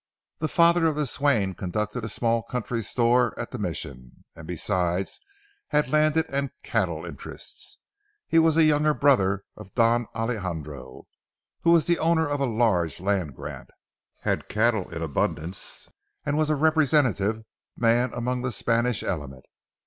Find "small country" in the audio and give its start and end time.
2.09-2.81